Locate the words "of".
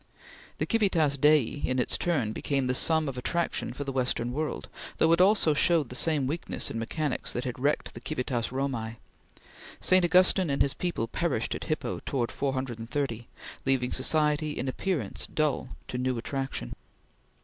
3.07-3.19